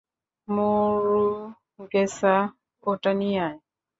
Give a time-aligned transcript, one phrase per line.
[0.47, 2.35] মুরুগেসা,
[2.83, 3.57] ওটা নিয়ে আয়।